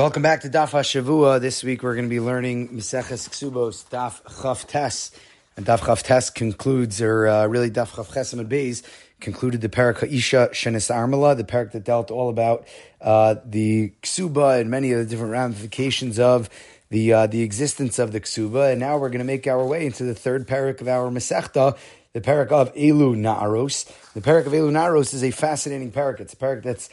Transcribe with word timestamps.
Welcome 0.00 0.22
back 0.22 0.40
to 0.40 0.48
Daf 0.48 0.70
HaShavua. 0.70 1.42
This 1.42 1.62
week 1.62 1.82
we're 1.82 1.94
going 1.94 2.06
to 2.06 2.08
be 2.08 2.20
learning 2.20 2.68
Miseches 2.68 3.28
Ksubos, 3.28 3.84
Daf 3.90 4.22
Chav 4.22 4.66
Tes. 4.66 5.10
And 5.58 5.66
Daf 5.66 5.80
Chav 5.80 6.02
Tes 6.02 6.30
concludes, 6.30 7.02
or 7.02 7.28
uh, 7.28 7.46
really 7.46 7.70
Daf 7.70 7.90
Chav 7.90 8.06
Chesem 8.06 8.42
Beis, 8.48 8.82
concluded 9.20 9.60
the 9.60 9.68
Parak 9.68 9.98
HaIsha 9.98 10.52
Shenis 10.52 10.90
Armala, 10.90 11.36
the 11.36 11.44
parak 11.44 11.72
that 11.72 11.84
dealt 11.84 12.10
all 12.10 12.30
about 12.30 12.66
uh, 13.02 13.34
the 13.44 13.92
Ksuba 14.02 14.58
and 14.58 14.70
many 14.70 14.90
of 14.92 15.00
the 15.00 15.04
different 15.04 15.32
ramifications 15.32 16.18
of 16.18 16.48
the 16.88 17.12
uh, 17.12 17.26
the 17.26 17.42
existence 17.42 17.98
of 17.98 18.12
the 18.12 18.22
Ksuba. 18.22 18.70
And 18.70 18.80
now 18.80 18.96
we're 18.96 19.10
going 19.10 19.18
to 19.18 19.26
make 19.26 19.46
our 19.46 19.66
way 19.66 19.84
into 19.84 20.04
the 20.04 20.14
third 20.14 20.48
parak 20.48 20.80
of 20.80 20.88
our 20.88 21.10
Masechta, 21.10 21.76
the 22.14 22.22
parak 22.22 22.50
of 22.50 22.74
Elu 22.74 23.16
Na'aros. 23.16 23.84
The 24.14 24.22
parak 24.22 24.46
of 24.46 24.54
Elu 24.54 24.70
Na'aros 24.70 25.12
is 25.12 25.22
a 25.22 25.30
fascinating 25.30 25.92
parak. 25.92 26.20
It's 26.20 26.32
a 26.32 26.36
parak 26.36 26.62
that's 26.62 26.88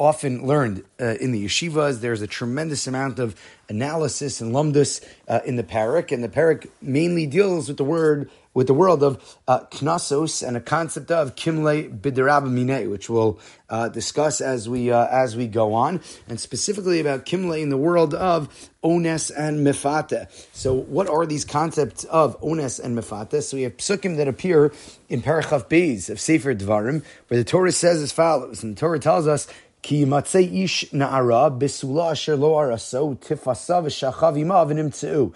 often 0.00 0.46
learned 0.46 0.82
uh, 0.98 1.16
in 1.20 1.30
the 1.30 1.44
yeshivas. 1.44 2.00
There's 2.00 2.22
a 2.22 2.26
tremendous 2.26 2.86
amount 2.86 3.18
of 3.18 3.38
analysis 3.68 4.40
and 4.40 4.54
lumdus 4.54 5.04
uh, 5.28 5.40
in 5.44 5.56
the 5.56 5.62
parak, 5.62 6.10
and 6.10 6.24
the 6.24 6.28
parak 6.28 6.68
mainly 6.80 7.26
deals 7.26 7.68
with 7.68 7.76
the 7.76 7.84
word 7.84 8.30
with 8.52 8.66
the 8.66 8.74
world 8.74 9.02
of 9.04 9.38
uh, 9.46 9.60
knasos 9.70 10.46
and 10.46 10.56
a 10.56 10.60
concept 10.60 11.10
of 11.10 11.36
kimle 11.36 12.00
bidirab 12.00 12.90
which 12.90 13.08
we'll 13.08 13.38
uh, 13.68 13.88
discuss 13.88 14.40
as 14.40 14.68
we 14.68 14.90
uh, 14.90 15.06
as 15.06 15.36
we 15.36 15.46
go 15.46 15.74
on, 15.74 16.00
and 16.28 16.40
specifically 16.40 16.98
about 16.98 17.26
kimle 17.26 17.60
in 17.60 17.68
the 17.68 17.76
world 17.76 18.14
of 18.14 18.48
ones 18.82 19.30
and 19.30 19.64
mefate. 19.64 20.26
So, 20.52 20.74
what 20.74 21.08
are 21.08 21.26
these 21.26 21.44
concepts 21.44 22.04
of 22.04 22.40
ones 22.42 22.80
and 22.80 22.98
mefate? 22.98 23.42
So, 23.42 23.56
we 23.56 23.62
have 23.64 23.76
psukim 23.76 24.16
that 24.16 24.26
appear 24.26 24.72
in 25.08 25.22
Parachav 25.22 25.68
Beis 25.68 26.10
of 26.10 26.18
Sefer 26.18 26.54
Dvarim, 26.54 27.04
where 27.28 27.38
the 27.38 27.44
Torah 27.44 27.70
says 27.70 28.02
as 28.02 28.10
follows, 28.10 28.64
and 28.64 28.76
the 28.76 28.80
Torah 28.80 28.98
tells 28.98 29.28
us 29.28 29.46
Ki 29.82 30.04
matzei 30.04 30.64
ish 30.64 30.84
na'ara 30.92 31.50
besula 31.58 32.12
asher 32.12 32.36
lo 32.36 32.54
araso 32.54 33.16
tifasav 33.16 33.86
v'shachav. 33.86 35.32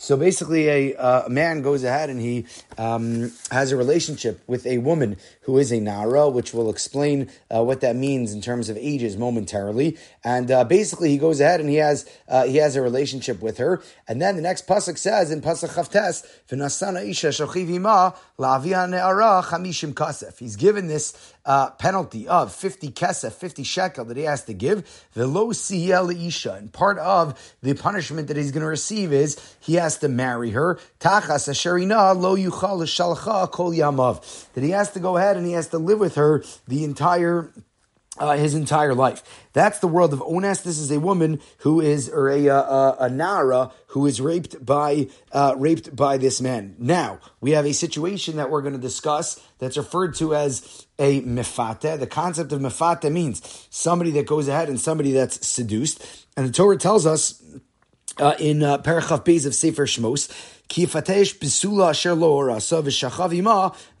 So 0.00 0.16
basically, 0.16 0.68
a, 0.68 0.94
uh, 0.94 1.28
man 1.28 1.60
goes 1.60 1.82
ahead 1.82 2.08
and 2.08 2.20
he 2.20 2.46
um, 2.78 3.32
has 3.50 3.72
a 3.72 3.76
relationship 3.76 4.40
with 4.46 4.64
a 4.64 4.78
woman 4.78 5.16
who 5.40 5.58
is 5.58 5.72
a 5.72 5.80
Nara, 5.80 6.28
which 6.28 6.54
will 6.54 6.70
explain 6.70 7.28
uh, 7.52 7.64
what 7.64 7.80
that 7.80 7.96
means 7.96 8.32
in 8.32 8.40
terms 8.40 8.68
of 8.68 8.76
ages 8.76 9.16
momentarily. 9.16 9.98
And 10.22 10.52
uh, 10.52 10.62
basically, 10.62 11.10
he 11.10 11.18
goes 11.18 11.40
ahead 11.40 11.58
and 11.58 11.68
he 11.68 11.76
has 11.76 12.08
uh, 12.28 12.44
he 12.44 12.58
has 12.58 12.76
a 12.76 12.80
relationship 12.80 13.42
with 13.42 13.58
her. 13.58 13.82
And 14.06 14.22
then 14.22 14.36
the 14.36 14.42
next 14.42 14.68
pasuk 14.68 14.98
says 14.98 15.32
in 15.32 15.40
pasuk 15.40 15.70
chavtes, 15.70 16.24
"V'nasana 16.48 17.04
isha 17.04 17.30
shachivima 17.30 18.14
la'avia 18.38 18.88
ne'ara 18.88 19.42
chamishim 19.42 19.94
kasef." 19.94 20.38
He's 20.38 20.54
given 20.54 20.86
this 20.86 21.34
uh, 21.48 21.70
penalty 21.70 22.28
of 22.28 22.54
50 22.54 22.90
kesef, 22.90 23.32
50 23.32 23.62
shekel 23.62 24.04
that 24.04 24.18
he 24.18 24.24
has 24.24 24.44
to 24.44 24.52
give. 24.52 25.08
Velo 25.14 25.50
isha. 25.50 26.52
And 26.52 26.70
part 26.70 26.98
of 26.98 27.56
the 27.62 27.72
punishment 27.72 28.28
that 28.28 28.36
he's 28.36 28.52
going 28.52 28.60
to 28.60 28.68
receive 28.68 29.14
is 29.14 29.56
he 29.58 29.76
has 29.76 29.96
to 30.00 30.08
marry 30.08 30.50
her. 30.50 30.78
Tachas 31.00 31.48
asherina 31.48 32.14
lo 32.14 32.36
yuchal 32.36 33.50
kol 33.50 33.72
yamav. 33.72 34.52
That 34.52 34.62
he 34.62 34.70
has 34.70 34.90
to 34.92 35.00
go 35.00 35.16
ahead 35.16 35.38
and 35.38 35.46
he 35.46 35.52
has 35.52 35.68
to 35.68 35.78
live 35.78 35.98
with 35.98 36.16
her 36.16 36.44
the 36.68 36.84
entire 36.84 37.50
uh, 38.18 38.36
his 38.36 38.54
entire 38.54 38.94
life. 38.94 39.22
That's 39.52 39.78
the 39.78 39.88
world 39.88 40.12
of 40.12 40.20
Ones. 40.20 40.62
This 40.62 40.78
is 40.78 40.90
a 40.90 41.00
woman 41.00 41.40
who 41.58 41.80
is, 41.80 42.08
or 42.08 42.28
a, 42.28 42.48
uh, 42.48 42.96
a 42.98 43.08
Nara 43.08 43.72
who 43.88 44.06
is 44.06 44.20
raped 44.20 44.64
by, 44.64 45.08
uh, 45.32 45.54
raped 45.56 45.94
by 45.96 46.16
this 46.18 46.40
man. 46.40 46.76
Now, 46.78 47.20
we 47.40 47.52
have 47.52 47.66
a 47.66 47.72
situation 47.72 48.36
that 48.36 48.50
we're 48.50 48.62
going 48.62 48.74
to 48.74 48.80
discuss 48.80 49.40
that's 49.58 49.76
referred 49.76 50.14
to 50.16 50.34
as 50.34 50.86
a 50.98 51.22
mefate. 51.22 51.98
The 51.98 52.06
concept 52.06 52.52
of 52.52 52.60
mefate 52.60 53.10
means 53.10 53.66
somebody 53.70 54.10
that 54.12 54.26
goes 54.26 54.48
ahead 54.48 54.68
and 54.68 54.80
somebody 54.80 55.12
that's 55.12 55.46
seduced. 55.46 56.26
And 56.36 56.48
the 56.48 56.52
Torah 56.52 56.76
tells 56.76 57.06
us 57.06 57.42
uh, 58.18 58.34
in 58.38 58.62
uh, 58.62 58.78
Parachav 58.78 59.24
Beis 59.24 59.46
of 59.46 59.54
Sefer 59.54 59.86
Shmos 59.86 60.30
Bisula 60.68 61.94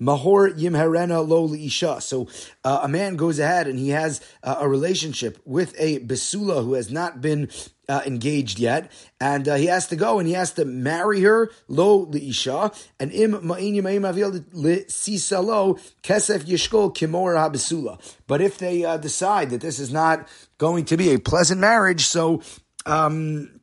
mahor. 0.00 2.02
So 2.02 2.28
uh, 2.64 2.80
a 2.82 2.88
man 2.88 3.16
goes 3.16 3.38
ahead 3.38 3.66
and 3.66 3.78
he 3.78 3.90
has 3.90 4.20
uh, 4.42 4.56
a 4.60 4.68
relationship 4.68 5.38
with 5.44 5.74
a 5.78 6.00
bisula 6.00 6.64
who 6.64 6.74
has 6.74 6.90
not 6.90 7.20
been 7.20 7.48
uh, 7.88 8.02
engaged 8.04 8.58
yet, 8.58 8.92
and 9.18 9.48
uh, 9.48 9.54
he 9.54 9.66
has 9.66 9.86
to 9.86 9.96
go 9.96 10.18
and 10.18 10.28
he 10.28 10.34
has 10.34 10.52
to 10.52 10.66
marry 10.66 11.22
her 11.22 11.50
lo 11.68 12.10
isha 12.12 12.70
and 13.00 13.10
im 13.12 13.32
ma'in 13.32 13.76
yimayim 13.76 14.06
avil 14.06 14.32
sisa 14.88 15.40
lo 15.40 15.78
kesef 16.02 16.40
yishkol 16.40 16.94
kimor 16.94 17.34
habisula. 17.34 17.98
But 18.26 18.42
if 18.42 18.58
they 18.58 18.84
uh, 18.84 18.98
decide 18.98 19.50
that 19.50 19.62
this 19.62 19.78
is 19.78 19.90
not 19.90 20.28
going 20.58 20.84
to 20.86 20.98
be 20.98 21.14
a 21.14 21.18
pleasant 21.18 21.60
marriage, 21.60 22.04
so 22.04 22.42
um, 22.84 23.57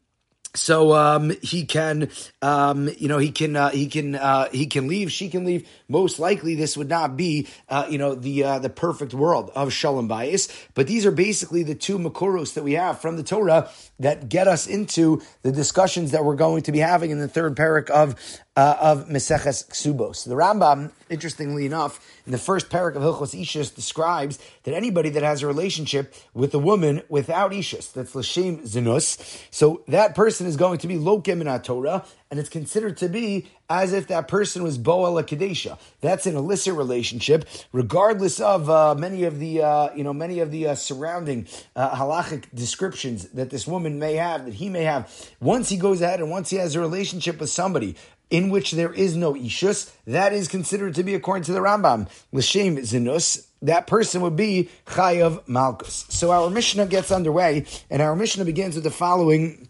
so 0.56 0.94
um, 0.94 1.32
he 1.42 1.66
can, 1.66 2.10
um, 2.42 2.90
you 2.98 3.08
know, 3.08 3.18
he 3.18 3.32
can, 3.32 3.56
uh, 3.56 3.70
he 3.70 3.88
can, 3.88 4.16
uh, 4.16 4.50
he 4.52 4.68
can 4.68 4.88
leave. 4.88 5.12
She 5.12 5.30
can 5.30 5.46
leave. 5.46 5.68
Most 5.88 6.20
likely, 6.20 6.56
this 6.56 6.76
would 6.78 6.90
not 6.90 7.16
be, 7.16 7.48
uh, 7.70 7.88
you 7.90 7.98
know, 7.98 8.16
the 8.16 8.44
uh, 8.44 8.60
the 8.60 8.70
perfect 8.70 9.14
world 9.14 9.52
of 9.56 9.72
shalom 9.72 10.10
bayis. 10.10 10.50
But 10.74 10.88
these 10.88 11.06
are 11.06 11.12
basically 11.12 11.64
the 11.64 11.76
two 11.76 11.98
makoros 12.00 12.54
that 12.56 12.64
we 12.64 12.74
have 12.74 13.00
from 13.00 13.18
the 13.18 13.24
Torah 13.24 13.70
that 14.00 14.30
get 14.30 14.48
us 14.48 14.68
into 14.68 15.22
the 15.42 15.52
discussions 15.52 16.12
that 16.12 16.26
we're 16.26 16.36
going 16.36 16.64
to 16.64 16.72
be 16.72 16.80
having 16.80 17.12
in 17.12 17.20
the 17.20 17.28
third 17.28 17.56
parak 17.56 17.90
of 17.90 18.16
uh, 18.56 18.78
of 18.80 19.08
Meseches 19.08 19.68
Ksubos. 19.70 20.26
The 20.26 20.36
Rambam, 20.36 20.92
interestingly 21.10 21.66
enough, 21.66 22.00
in 22.26 22.32
the 22.32 22.38
first 22.38 22.70
parak 22.70 22.96
of 22.96 23.02
Hilchos 23.02 23.40
Ishus, 23.40 23.74
describes 23.74 24.40
that 24.64 24.74
anybody 24.74 25.10
that 25.10 25.24
has 25.24 25.44
a 25.44 25.48
relationship 25.48 26.14
with 26.34 26.54
a 26.54 26.60
woman 26.60 27.02
without 27.10 27.52
Ishus, 27.52 27.92
that's 27.92 28.14
Lashem 28.14 28.68
Zinus, 28.68 29.46
so 29.52 29.84
that 29.88 30.16
person 30.16 30.48
is 30.48 30.56
going 30.56 30.80
to 30.80 30.88
be 30.88 30.96
Lokem 30.96 31.42
in 31.42 31.62
Torah, 31.62 32.06
and 32.32 32.40
it's 32.40 32.50
considered 32.50 32.98
to 32.98 33.10
be 33.10 33.48
as 33.70 33.94
if 33.94 34.08
that 34.08 34.28
person 34.28 34.64
was 34.64 34.78
Boel 34.78 35.22
Kadesha. 35.24 35.78
That's 36.02 36.26
an 36.26 36.36
illicit 36.36 36.74
relationship, 36.74 37.46
regardless 37.72 38.40
of 38.40 38.70
uh, 38.70 38.96
many 38.96 39.24
of 39.24 39.40
the 39.40 39.62
uh, 39.62 39.94
you 39.96 40.04
know 40.04 40.14
many 40.14 40.40
of 40.40 40.52
the 40.52 40.70
uh, 40.70 40.76
surrounding 40.76 41.48
uh, 41.76 41.96
halachic 41.96 42.46
descriptions 42.54 43.30
that 43.30 43.50
this 43.50 43.68
woman 43.68 44.00
may 44.00 44.16
have, 44.16 44.46
that 44.46 44.56
he 44.56 44.70
may 44.70 44.84
have. 44.84 45.12
Once 45.40 45.70
he 45.70 45.78
goes 45.78 46.02
ahead 46.02 46.20
and 46.20 46.30
once 46.30 46.50
he 46.50 46.58
has 46.58 46.76
a 46.76 46.80
relationship 46.80 47.40
with 47.40 47.50
somebody 47.50 47.96
in 48.30 48.50
which 48.50 48.72
there 48.72 48.94
is 48.94 49.16
no 49.16 49.34
ishus, 49.34 49.92
that 50.06 50.34
is 50.34 50.48
considered 50.48 50.96
to 50.96 51.04
be 51.04 51.14
according 51.14 51.44
to 51.44 51.54
the 51.54 51.60
Rambam 51.60 52.08
l'shem 52.32 52.78
zinus. 52.78 53.48
That 53.62 53.88
person 53.88 54.22
would 54.22 54.36
be 54.36 54.70
chayav 54.86 55.48
malchus. 55.48 56.06
So 56.10 56.32
our 56.32 56.50
Mishnah 56.50 56.88
gets 56.88 57.12
underway, 57.12 57.66
and 57.90 58.02
our 58.02 58.16
Mishnah 58.16 58.46
begins 58.46 58.76
with 58.76 58.84
the 58.84 58.92
following 58.92 59.70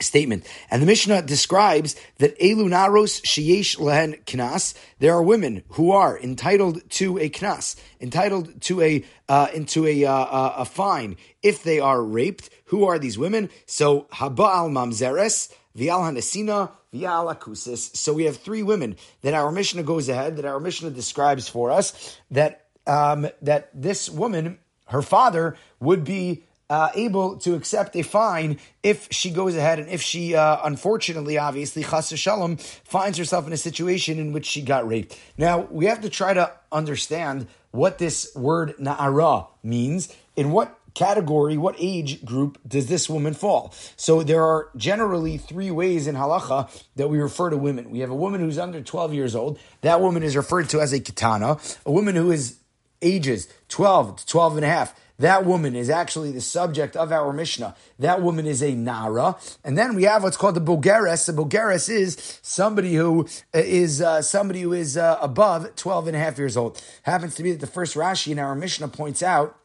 statement. 0.00 0.44
And 0.70 0.82
the 0.82 0.86
Mishnah 0.86 1.22
describes 1.22 1.94
that 2.18 2.38
Elu 2.38 2.68
Naros 2.68 3.22
Sheyesh 3.22 3.78
Lehen 3.78 4.16
Knas, 4.24 4.74
there 4.98 5.12
are 5.12 5.22
women 5.22 5.62
who 5.70 5.92
are 5.92 6.18
entitled 6.18 6.88
to 6.92 7.18
a 7.18 7.28
Knas, 7.28 7.76
entitled 8.00 8.60
to 8.62 8.80
a 8.80 9.04
uh, 9.28 9.48
into 9.54 9.86
a, 9.86 10.04
uh, 10.04 10.52
a 10.56 10.64
fine 10.64 11.16
if 11.42 11.62
they 11.62 11.80
are 11.80 12.02
raped. 12.02 12.50
Who 12.66 12.84
are 12.84 12.98
these 12.98 13.18
women? 13.18 13.50
So 13.66 14.02
Haba 14.12 14.48
al 14.48 14.68
Mamzeres, 14.68 15.52
Vial 15.74 16.00
Hanesina, 16.00 16.70
Vial 16.92 17.34
Akusis. 17.34 17.96
So 17.96 18.12
we 18.12 18.24
have 18.24 18.36
three 18.36 18.62
women 18.62 18.96
that 19.22 19.34
our 19.34 19.50
Mishnah 19.50 19.82
goes 19.82 20.08
ahead, 20.08 20.36
that 20.36 20.44
our 20.44 20.60
Mishnah 20.60 20.90
describes 20.90 21.48
for 21.48 21.70
us, 21.70 22.18
that 22.30 22.66
um, 22.86 23.26
that 23.42 23.70
this 23.74 24.10
woman, 24.10 24.58
her 24.88 25.02
father, 25.02 25.56
would 25.80 26.04
be 26.04 26.44
uh, 26.70 26.90
able 26.94 27.36
to 27.38 27.54
accept 27.54 27.94
a 27.96 28.02
fine 28.02 28.58
if 28.82 29.08
she 29.10 29.30
goes 29.30 29.54
ahead 29.54 29.78
and 29.78 29.88
if 29.88 30.00
she, 30.00 30.34
uh, 30.34 30.58
unfortunately, 30.64 31.38
obviously, 31.38 31.82
chas 31.82 32.08
shalom, 32.18 32.56
finds 32.56 33.18
herself 33.18 33.46
in 33.46 33.52
a 33.52 33.56
situation 33.56 34.18
in 34.18 34.32
which 34.32 34.46
she 34.46 34.62
got 34.62 34.86
raped. 34.86 35.18
Now, 35.36 35.60
we 35.70 35.86
have 35.86 36.00
to 36.02 36.10
try 36.10 36.34
to 36.34 36.52
understand 36.72 37.46
what 37.70 37.98
this 37.98 38.34
word 38.34 38.74
na'ara 38.78 39.48
means. 39.62 40.14
In 40.36 40.50
what 40.50 40.78
category, 40.94 41.56
what 41.56 41.74
age 41.78 42.24
group 42.24 42.58
does 42.66 42.86
this 42.86 43.08
woman 43.08 43.34
fall? 43.34 43.74
So 43.96 44.22
there 44.22 44.44
are 44.44 44.70
generally 44.76 45.36
three 45.38 45.70
ways 45.70 46.06
in 46.06 46.14
halacha 46.14 46.70
that 46.96 47.08
we 47.08 47.18
refer 47.18 47.50
to 47.50 47.56
women. 47.56 47.90
We 47.90 48.00
have 48.00 48.10
a 48.10 48.14
woman 48.14 48.40
who's 48.40 48.58
under 48.58 48.80
12 48.80 49.14
years 49.14 49.34
old. 49.34 49.58
That 49.82 50.00
woman 50.00 50.22
is 50.22 50.36
referred 50.36 50.68
to 50.70 50.80
as 50.80 50.92
a 50.92 51.00
katana. 51.00 51.58
A 51.84 51.92
woman 51.92 52.14
who 52.14 52.30
is 52.30 52.58
ages 53.02 53.48
12 53.68 54.16
to 54.16 54.26
12 54.26 54.56
and 54.56 54.64
a 54.64 54.68
half 54.68 54.94
that 55.18 55.44
woman 55.44 55.76
is 55.76 55.90
actually 55.90 56.32
the 56.32 56.40
subject 56.40 56.96
of 56.96 57.12
our 57.12 57.32
Mishnah. 57.32 57.76
That 58.00 58.20
woman 58.20 58.46
is 58.46 58.62
a 58.62 58.74
Nara. 58.74 59.36
And 59.62 59.78
then 59.78 59.94
we 59.94 60.04
have 60.04 60.24
what's 60.24 60.36
called 60.36 60.56
the 60.56 60.60
Bogeres. 60.60 61.26
The 61.26 61.32
Bogeres 61.32 61.88
is 61.88 62.40
somebody 62.42 62.94
who 62.94 63.28
is 63.52 64.02
uh, 64.02 64.22
somebody 64.22 64.62
who 64.62 64.72
is 64.72 64.96
uh, 64.96 65.18
above 65.20 65.76
12 65.76 66.08
and 66.08 66.16
a 66.16 66.18
half 66.18 66.36
years 66.36 66.56
old. 66.56 66.82
Happens 67.04 67.36
to 67.36 67.44
be 67.44 67.52
that 67.52 67.60
the 67.60 67.68
first 67.68 67.94
Rashi 67.94 68.32
in 68.32 68.40
our 68.40 68.56
Mishnah 68.56 68.88
points 68.88 69.22
out 69.22 69.56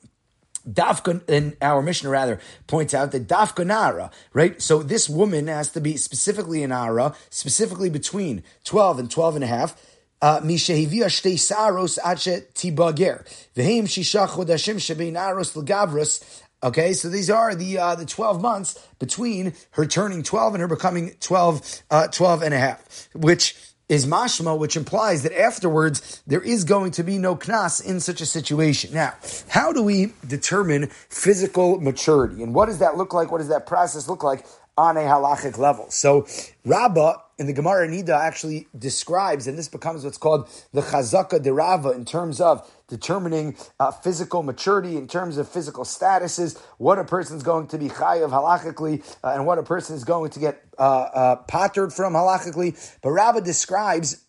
Dafka, 0.68 1.28
in 1.28 1.56
our 1.60 1.82
Mishnah 1.82 2.08
rather, 2.08 2.40
points 2.66 2.94
out 2.94 3.12
that 3.12 3.28
Dafka 3.28 3.66
Nara, 3.66 4.10
right? 4.32 4.60
So 4.62 4.82
this 4.82 5.08
woman 5.08 5.46
has 5.46 5.70
to 5.72 5.80
be 5.80 5.96
specifically 5.96 6.62
an 6.62 6.70
Nara, 6.70 7.14
specifically 7.28 7.90
between 7.90 8.42
12 8.64 8.98
and 8.98 9.10
12 9.10 9.34
and 9.36 9.44
a 9.44 9.48
half, 9.48 9.76
משהביאה 10.44 11.08
שתי 11.08 11.38
saros 11.38 11.98
עד 11.98 12.18
שתיבגר. 12.18 13.16
והם 13.56 13.86
שישה 13.86 14.26
חודשים 14.26 14.78
שבין 14.78 15.16
ארוס 15.16 15.56
לגברס 15.56 16.20
Okay, 16.64 16.94
so 16.94 17.10
these 17.10 17.28
are 17.28 17.54
the 17.54 17.76
uh, 17.76 17.94
the 17.94 18.06
12 18.06 18.40
months 18.40 18.78
between 18.98 19.52
her 19.72 19.84
turning 19.84 20.22
12 20.22 20.54
and 20.54 20.62
her 20.62 20.66
becoming 20.66 21.14
12, 21.20 21.82
uh, 21.90 22.06
12 22.08 22.42
and 22.42 22.54
a 22.54 22.58
half, 22.58 23.10
which 23.12 23.54
is 23.89 24.05
mashma, 24.05 24.57
which 24.57 24.77
implies 24.77 25.23
that 25.23 25.37
afterwards 25.37 26.21
there 26.27 26.41
is 26.41 26.63
going 26.63 26.91
to 26.91 27.03
be 27.03 27.17
no 27.17 27.35
knas 27.35 27.83
in 27.83 27.99
such 27.99 28.21
a 28.21 28.25
situation. 28.25 28.93
Now, 28.93 29.15
how 29.49 29.73
do 29.73 29.83
we 29.83 30.13
determine 30.25 30.87
physical 31.09 31.81
maturity? 31.81 32.43
And 32.43 32.53
what 32.53 32.67
does 32.67 32.79
that 32.79 32.95
look 32.95 33.13
like? 33.13 33.31
What 33.31 33.39
does 33.39 33.49
that 33.49 33.65
process 33.65 34.07
look 34.07 34.23
like 34.23 34.45
on 34.77 34.95
a 34.95 35.01
halachic 35.01 35.57
level? 35.57 35.89
So, 35.89 36.27
Rabbah 36.65 37.17
in 37.39 37.47
the 37.47 37.53
Gemara 37.53 37.87
Nida 37.87 38.09
actually 38.09 38.67
describes, 38.77 39.47
and 39.47 39.57
this 39.57 39.69
becomes 39.69 40.03
what's 40.03 40.17
called 40.17 40.49
the 40.73 40.81
chazaka 40.81 41.41
de 41.41 41.53
Rava 41.53 41.91
in 41.91 42.03
terms 42.03 42.41
of 42.41 42.69
determining 42.89 43.55
uh, 43.79 43.91
physical 43.91 44.43
maturity, 44.43 44.97
in 44.97 45.07
terms 45.07 45.37
of 45.37 45.47
physical 45.47 45.85
statuses, 45.85 46.59
what 46.77 46.99
a 46.99 47.05
person's 47.05 47.41
going 47.41 47.67
to 47.67 47.77
be 47.77 47.87
chayav 47.87 48.31
halachically, 48.31 49.01
uh, 49.23 49.29
and 49.29 49.45
what 49.45 49.57
a 49.57 49.63
person 49.63 49.95
is 49.95 50.03
going 50.03 50.29
to 50.31 50.39
get 50.39 50.61
uh, 50.77 50.81
uh 50.81 51.35
from 51.89 52.13
halachically. 52.13 52.99
But 53.01 53.11
Rava 53.11 53.39
describes 53.39 54.21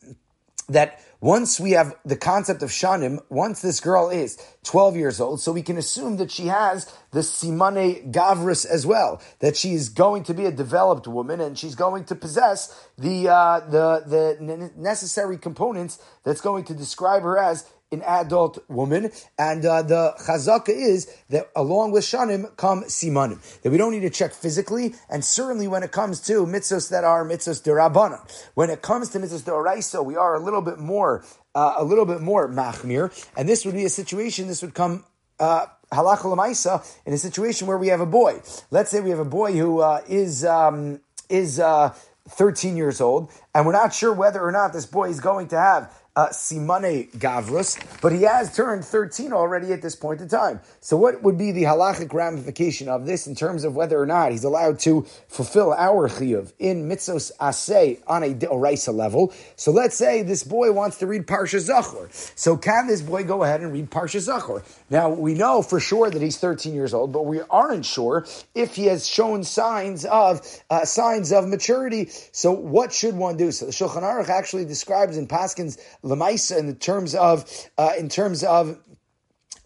that 0.72 1.00
once 1.20 1.60
we 1.60 1.72
have 1.72 1.94
the 2.04 2.16
concept 2.16 2.62
of 2.62 2.70
shanim, 2.70 3.18
once 3.28 3.60
this 3.60 3.78
girl 3.80 4.08
is 4.08 4.38
12 4.64 4.96
years 4.96 5.20
old, 5.20 5.40
so 5.40 5.52
we 5.52 5.62
can 5.62 5.76
assume 5.76 6.16
that 6.16 6.30
she 6.30 6.46
has 6.46 6.90
the 7.10 7.20
simane 7.20 8.10
gavris 8.10 8.64
as 8.64 8.86
well, 8.86 9.20
that 9.40 9.56
she 9.56 9.74
is 9.74 9.90
going 9.90 10.22
to 10.24 10.32
be 10.32 10.46
a 10.46 10.52
developed 10.52 11.06
woman 11.06 11.40
and 11.40 11.58
she's 11.58 11.74
going 11.74 12.04
to 12.04 12.14
possess 12.14 12.88
the, 12.96 13.28
uh, 13.28 13.60
the, 13.60 14.02
the 14.06 14.70
necessary 14.76 15.36
components 15.36 16.02
that's 16.24 16.40
going 16.40 16.64
to 16.64 16.74
describe 16.74 17.22
her 17.22 17.36
as 17.36 17.70
an 17.92 18.02
adult 18.02 18.58
woman, 18.68 19.10
and 19.38 19.64
uh, 19.64 19.82
the 19.82 20.14
chazaka 20.20 20.68
is 20.68 21.12
that 21.28 21.50
along 21.56 21.90
with 21.90 22.04
shanim 22.04 22.56
come 22.56 22.84
simanim. 22.84 23.40
That 23.62 23.70
we 23.70 23.78
don't 23.78 23.92
need 23.92 24.00
to 24.00 24.10
check 24.10 24.32
physically, 24.32 24.94
and 25.08 25.24
certainly 25.24 25.66
when 25.66 25.82
it 25.82 25.90
comes 25.90 26.20
to 26.22 26.46
mitzvos 26.46 26.90
that 26.90 27.02
are 27.02 27.24
mitzvos 27.24 27.62
derabana. 27.62 28.20
When 28.54 28.70
it 28.70 28.82
comes 28.82 29.08
to 29.10 29.18
mitzvos 29.18 29.42
deraisa, 29.42 30.04
we 30.04 30.16
are 30.16 30.36
a 30.36 30.38
little 30.38 30.62
bit 30.62 30.78
more, 30.78 31.24
uh, 31.54 31.74
a 31.78 31.84
little 31.84 32.06
bit 32.06 32.20
more 32.20 32.48
machmir, 32.48 33.10
and 33.36 33.48
this 33.48 33.64
would 33.64 33.74
be 33.74 33.84
a 33.84 33.90
situation. 33.90 34.46
This 34.46 34.62
would 34.62 34.74
come. 34.74 35.04
Uh, 35.38 35.66
in 35.92 37.12
a 37.12 37.18
situation 37.18 37.66
where 37.66 37.76
we 37.76 37.88
have 37.88 38.00
a 38.00 38.06
boy. 38.06 38.40
Let's 38.70 38.92
say 38.92 39.00
we 39.00 39.10
have 39.10 39.18
a 39.18 39.24
boy 39.24 39.56
who 39.56 39.80
uh, 39.80 40.02
is 40.08 40.44
um, 40.44 41.00
is 41.28 41.58
uh, 41.58 41.92
13 42.28 42.76
years 42.76 43.00
old, 43.00 43.32
and 43.52 43.66
we're 43.66 43.72
not 43.72 43.92
sure 43.92 44.12
whether 44.12 44.40
or 44.40 44.52
not 44.52 44.72
this 44.72 44.86
boy 44.86 45.08
is 45.08 45.18
going 45.18 45.48
to 45.48 45.58
have 45.58 45.92
uh, 46.20 46.28
Simane 46.28 47.10
Gavrus, 47.12 47.80
but 48.02 48.12
he 48.12 48.22
has 48.22 48.54
turned 48.54 48.84
13 48.84 49.32
already 49.32 49.72
at 49.72 49.80
this 49.80 49.96
point 49.96 50.20
in 50.20 50.28
time. 50.28 50.60
So, 50.80 50.94
what 50.98 51.22
would 51.22 51.38
be 51.38 51.50
the 51.50 51.62
halachic 51.62 52.12
ramification 52.12 52.90
of 52.90 53.06
this 53.06 53.26
in 53.26 53.34
terms 53.34 53.64
of 53.64 53.74
whether 53.74 53.98
or 53.98 54.04
not 54.04 54.30
he's 54.30 54.44
allowed 54.44 54.80
to 54.80 55.06
fulfill 55.28 55.72
our 55.72 56.10
chiyuv 56.10 56.52
in 56.58 56.90
mitzvos 56.90 57.32
asay 57.40 58.00
on 58.06 58.22
a 58.22 58.34
oraisa 58.34 58.94
level? 58.94 59.32
So, 59.56 59.70
let's 59.70 59.96
say 59.96 60.22
this 60.22 60.44
boy 60.44 60.72
wants 60.72 60.98
to 60.98 61.06
read 61.06 61.26
Parsha 61.26 61.58
Zachor. 61.58 62.12
So, 62.38 62.54
can 62.58 62.86
this 62.86 63.00
boy 63.00 63.24
go 63.24 63.42
ahead 63.42 63.62
and 63.62 63.72
read 63.72 63.90
Parsha 63.90 64.20
Zachor? 64.20 64.62
Now, 64.90 65.08
we 65.08 65.32
know 65.32 65.62
for 65.62 65.80
sure 65.80 66.10
that 66.10 66.20
he's 66.20 66.36
13 66.36 66.74
years 66.74 66.92
old, 66.92 67.12
but 67.12 67.24
we 67.24 67.40
aren't 67.48 67.86
sure 67.86 68.26
if 68.54 68.74
he 68.74 68.86
has 68.86 69.08
shown 69.08 69.42
signs 69.42 70.04
of 70.04 70.46
uh, 70.68 70.84
signs 70.84 71.32
of 71.32 71.48
maturity. 71.48 72.10
So, 72.32 72.52
what 72.52 72.92
should 72.92 73.14
one 73.14 73.38
do? 73.38 73.50
So, 73.52 73.64
the 73.64 73.72
Shulchan 73.72 74.02
Aruch 74.02 74.28
actually 74.28 74.66
describes 74.66 75.16
in 75.16 75.26
Paskin's 75.26 75.78
lemaisa 76.10 76.58
in 76.58 76.74
terms 76.76 77.14
of 77.14 77.44
uh, 77.78 77.92
in 77.98 78.08
terms 78.08 78.42
of 78.44 78.78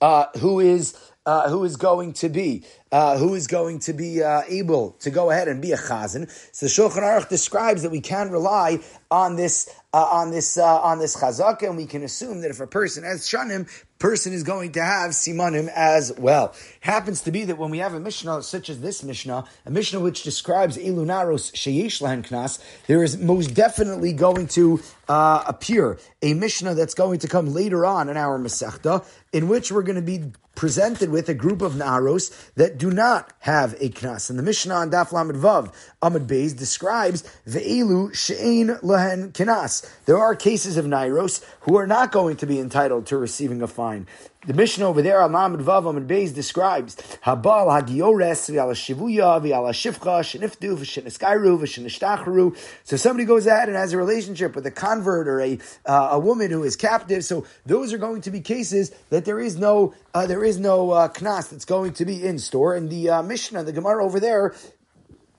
uh, 0.00 0.26
who 0.38 0.61
is 0.61 0.96
uh, 1.26 1.49
who 1.49 1.64
is 1.64 1.76
going 1.76 2.12
to 2.12 2.29
be 2.29 2.64
uh, 2.94 3.19
who 3.19 3.35
is 3.35 3.49
going 3.49 3.81
to 3.81 3.93
be 3.93 4.23
uh, 4.23 4.43
able 4.46 4.93
to 5.00 5.11
go 5.11 5.29
ahead 5.29 5.49
and 5.49 5.61
be 5.61 5.73
a 5.73 5.76
chazan. 5.76 6.31
So 6.52 6.67
Shulchan 6.67 7.02
Aruch 7.02 7.29
describes 7.29 7.82
that 7.82 7.91
we 7.91 8.00
can 8.00 8.31
rely 8.31 8.79
on 9.11 9.35
this 9.35 9.69
uh, 9.93 9.96
on 10.12 10.31
this 10.31 10.56
uh, 10.56 10.81
on 10.81 11.00
this 11.00 11.17
chazaka, 11.17 11.64
and 11.64 11.76
we 11.76 11.87
can 11.87 12.05
assume 12.05 12.41
that 12.43 12.50
if 12.50 12.61
a 12.61 12.69
person 12.69 13.02
has 13.02 13.26
shanim, 13.26 13.69
person 13.99 14.32
is 14.32 14.43
going 14.43 14.73
to 14.73 14.82
have 14.82 15.12
simanim 15.12 15.69
as 15.75 16.12
well. 16.19 16.46
It 16.46 16.79
Happens 16.81 17.23
to 17.23 17.32
be 17.32 17.44
that 17.46 17.58
when 17.58 17.70
we 17.70 17.79
have 17.79 17.94
a 17.94 18.00
mishnah 18.00 18.43
such 18.43 18.69
as 18.69 18.81
this 18.81 19.02
mishnah, 19.02 19.44
a 19.67 19.70
mishnah 19.70 20.00
which 20.00 20.23
describes 20.23 20.76
elunaros 20.76 21.52
sheyesh 21.52 22.02
lahen 22.02 22.26
knas, 22.26 22.61
there 22.87 23.02
is 23.02 23.17
most 23.19 23.55
definitely 23.55 24.12
going 24.12 24.47
to 24.49 24.81
uh, 25.08 25.44
appear 25.47 25.99
a 26.23 26.35
mishnah 26.35 26.75
that's 26.75 26.94
going 26.94 27.20
to 27.20 27.29
come 27.29 27.52
later 27.52 27.87
on 27.87 28.08
in 28.08 28.17
our 28.17 28.38
masechta, 28.38 29.05
in 29.32 29.49
which 29.49 29.73
we're 29.73 29.82
going 29.82 29.97
to 29.97 30.02
be 30.02 30.32
presented 30.55 31.11
with 31.11 31.29
a 31.29 31.35
group 31.35 31.62
of 31.62 31.73
naros 31.73 32.52
that 32.55 32.79
do 32.84 32.90
not 32.90 33.32
have 33.38 33.72
a 33.81 33.88
knas. 33.88 34.28
And 34.28 34.38
the 34.38 34.42
Mishnah 34.42 34.75
on 34.75 34.90
Daf 34.90 35.10
Lamed 35.10 35.36
Vav 35.36 35.72
Amud 36.02 36.26
Beis 36.26 36.54
describes 36.54 37.22
ve'elu 37.48 38.14
she'ein 38.14 38.76
lahen 38.82 39.32
knas. 39.32 39.90
There 40.04 40.19
are 40.19 40.36
cases 40.36 40.76
of 40.76 40.84
nairos 40.84 41.42
who 41.60 41.78
are 41.78 41.86
not 41.86 42.12
going 42.12 42.36
to 42.36 42.46
be 42.46 42.60
entitled 42.60 43.06
to 43.06 43.16
receiving 43.16 43.62
a 43.62 43.66
fine. 43.66 44.06
The 44.46 44.52
Mishnah 44.52 44.87
over 44.87 45.00
there, 45.00 45.20
Amamid 45.20 45.62
Vavam 45.62 45.96
and 45.96 46.06
Beis, 46.06 46.35
describes 46.35 46.96
Habal 47.25 47.69
Hagiores 47.81 48.50
v'ala 48.52 48.75
Shivuya 48.75 49.41
v'ala 49.41 49.70
Shifcha 49.73 50.20
Shenifdu 50.20 50.76
v'Sheneskairu 50.76 51.58
v'Shenishtachru. 51.58 52.55
So 52.85 52.99
somebody 52.99 53.25
goes 53.25 53.46
ahead 53.46 53.69
and 53.69 53.76
has 53.79 53.94
a 53.94 53.96
relationship 53.96 54.55
with 54.55 54.67
a 54.67 54.70
convert 54.70 55.29
or 55.29 55.41
a 55.41 55.58
uh, 55.87 56.08
a 56.12 56.19
woman 56.19 56.50
who 56.50 56.62
is 56.62 56.76
captive. 56.76 57.25
So 57.25 57.46
those 57.64 57.94
are 57.94 57.99
going 57.99 58.20
to 58.20 58.31
be 58.31 58.43
cases 58.43 58.91
that 59.08 59.25
there 59.25 59.41
is 59.41 59.56
no 59.56 59.94
uh, 60.12 60.26
there 60.26 60.44
is 60.44 60.58
no 60.61 60.90
uh, 60.90 61.08
knas 61.08 61.49
that's 61.49 61.64
going 61.64 61.94
to 61.94 62.05
be 62.05 62.23
in 62.23 62.38
store. 62.38 62.75
And 62.75 62.90
the 62.90 63.08
uh, 63.08 63.23
Mishnah, 63.23 63.64
the 63.64 63.73
Gemara 63.73 64.05
over 64.05 64.20
there, 64.20 64.55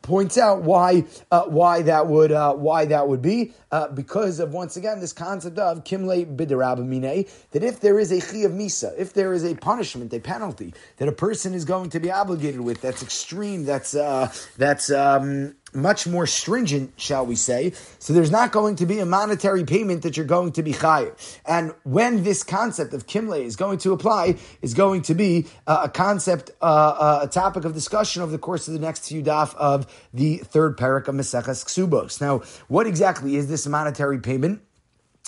points 0.06 0.38
out 0.38 0.62
why 0.62 1.04
uh, 1.32 1.44
why 1.44 1.82
that 1.82 2.08
would 2.08 2.32
uh, 2.32 2.54
why 2.54 2.86
that 2.86 3.08
would 3.08 3.22
be 3.22 3.54
uh, 3.72 3.88
because 3.90 4.40
of 4.40 4.54
once 4.54 4.78
again 4.78 5.00
this 5.00 5.12
concept 5.12 5.58
of 5.58 5.84
kimle 5.84 6.26
biderabamine 6.36 7.28
that 7.52 7.64
if 7.64 7.80
there 7.80 8.00
is 8.00 8.12
a 8.12 8.22
chi 8.22 8.40
of 8.40 8.52
misa, 8.52 8.94
if 8.98 9.14
there 9.14 9.34
is 9.34 9.44
a 9.44 9.56
punishment, 9.56 10.14
a 10.14 10.20
penalty 10.20 10.74
that 10.98 11.08
a 11.08 11.12
person 11.12 11.54
is 11.54 11.66
going 11.66 11.90
to 11.90 12.00
be 12.00 12.12
obligated 12.12 12.62
with, 12.62 12.82
that's 12.82 13.02
extreme, 13.02 13.66
that's 13.66 13.96
uh, 13.96 14.32
that's 14.58 14.92
um, 14.92 15.56
much 15.76 16.08
more 16.08 16.26
stringent, 16.26 16.94
shall 16.98 17.26
we 17.26 17.36
say. 17.36 17.74
So 18.00 18.14
there's 18.14 18.32
not 18.32 18.52
going 18.52 18.78
to 18.78 18.86
be 18.86 19.00
a 19.00 19.06
monetary 19.06 19.64
payment 19.64 20.04
that 20.04 20.18
you're 20.18 20.26
going 20.26 20.54
to 20.54 20.64
be 20.64 20.74
chayiv. 20.74 21.40
And 21.46 21.74
when 21.84 22.24
this 22.24 22.44
concept 22.44 22.94
of 22.94 23.08
kimle 23.08 23.44
is 23.44 23.56
going 23.56 23.80
to 23.80 23.94
apply, 23.94 24.38
is 24.62 24.74
going 24.74 25.04
to 25.04 25.14
be 25.14 25.48
uh, 25.68 25.82
a 25.84 25.90
concept, 25.90 26.52
uh, 26.62 26.66
uh, 26.66 27.20
a 27.24 27.28
topic 27.28 27.66
of 27.66 27.74
discussion 27.74 28.22
over 28.22 28.32
the 28.32 28.38
course 28.38 28.68
of 28.68 28.74
the 28.74 28.80
next 28.80 29.08
few 29.08 29.22
daf 29.22 29.56
of 29.56 29.86
the 30.14 30.38
third 30.38 30.78
parak 30.78 31.08
of 31.08 31.16
Maseches 31.16 31.66
Ksubos. 31.66 32.22
Now, 32.22 32.40
what 32.68 32.88
exactly 32.88 33.36
is 33.36 33.48
this 33.48 33.68
monetary 33.68 34.20
payment? 34.20 34.62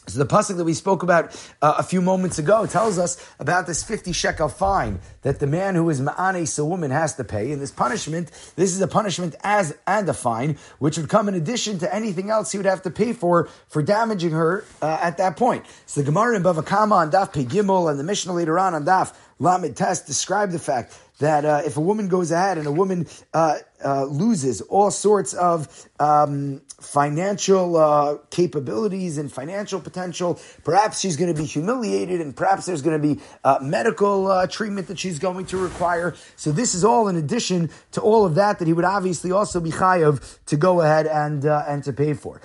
So 0.08 0.20
the 0.20 0.26
pasuk 0.26 0.56
that 0.56 0.64
we 0.64 0.74
spoke 0.74 1.04
about 1.04 1.36
uh, 1.62 1.76
a 1.78 1.84
few 1.84 2.02
moments 2.02 2.40
ago 2.40 2.66
tells 2.66 2.98
us 2.98 3.30
about 3.40 3.68
this 3.68 3.84
50 3.84 4.14
shekel 4.14 4.48
fine 4.48 5.00
that 5.24 5.40
the 5.40 5.48
man 5.48 5.76
who 5.76 5.90
is 5.90 6.00
ma'anes 6.00 6.58
a 6.58 6.64
woman 6.64 6.92
has 6.92 7.16
to 7.16 7.26
pay. 7.26 7.52
And 7.52 7.62
this 7.62 7.72
punishment, 7.72 8.32
this 8.56 8.74
is 8.74 8.80
a 8.80 8.88
punishment 8.88 9.36
as 9.44 9.78
and 9.86 10.08
a 10.08 10.14
fine, 10.14 10.58
which 10.80 10.98
would 10.98 11.10
come 11.10 11.28
in 11.28 11.36
addition 11.36 11.80
to 11.80 11.94
anything 11.94 12.30
else 12.30 12.54
he 12.54 12.58
would 12.58 12.66
have 12.66 12.84
to 12.84 12.90
pay 12.90 13.12
for 13.12 13.50
for 13.68 13.82
damaging 13.82 14.32
her 14.32 14.64
uh, 14.82 14.98
at 15.02 15.18
that 15.18 15.36
point. 15.36 15.66
So 15.86 16.00
the 16.00 16.06
Gemara 16.06 16.38
in 16.38 16.44
Bava 16.44 16.66
Kama 16.66 16.96
on 16.96 17.12
Daf 17.12 17.34
Pei 17.34 17.44
Gimel 17.44 17.90
and 17.90 18.00
the 18.00 18.06
Mishnah 18.06 18.32
later 18.32 18.58
on 18.58 18.74
on 18.74 18.86
Daf 18.86 19.14
Lamed 19.40 19.76
Tes 19.76 20.02
describe 20.02 20.52
the 20.52 20.60
fact 20.60 20.98
that 21.20 21.46
uh, 21.46 21.62
if 21.66 21.78
a 21.78 21.82
woman 21.82 22.08
goes 22.08 22.32
ahead 22.32 22.58
and 22.58 22.68
a 22.68 22.72
woman 22.72 23.08
uh, 23.34 23.58
uh, 23.84 24.06
loses 24.06 24.62
all 24.62 24.92
sorts 24.92 25.34
of 25.34 25.88
um, 26.00 26.62
financial 26.80 27.76
uh, 27.76 28.18
capabilities 28.30 29.18
and 29.18 29.32
financial 29.32 29.80
potential, 29.80 30.40
perhaps 30.64 31.00
she's 31.00 31.18
going 31.18 31.34
to 31.34 31.40
be 31.40 31.46
humiliated, 31.46 32.22
and 32.22 32.36
perhaps 32.36 32.66
there's 32.66 32.82
going 32.82 33.02
to 33.02 33.16
be 33.16 33.22
uh, 33.44 33.60
medical 33.62 34.28
uh, 34.28 34.48
treatment 34.48 34.88
that 34.88 35.00
she's 35.00 35.20
going 35.20 35.46
to 35.48 35.58
require. 35.58 36.16
So 36.36 36.52
this 36.52 36.76
is 36.76 36.84
all 36.84 37.08
in 37.08 37.16
addition 37.16 37.70
to 37.94 38.02
all 38.02 38.26
of 38.26 38.36
that 38.36 38.60
that 38.60 38.68
he 38.68 38.74
would 38.74 38.86
obviously 38.86 39.32
also 39.32 39.60
be 39.60 39.72
chayav 39.72 40.38
to 40.46 40.58
go 40.58 40.82
ahead 40.82 41.08
and 41.08 41.44
and 41.46 41.84
to 41.84 41.94
pay 41.94 42.14
for. 42.14 42.42